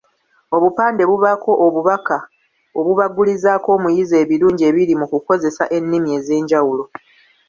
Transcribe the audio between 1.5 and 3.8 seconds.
obubaka obubagulizaako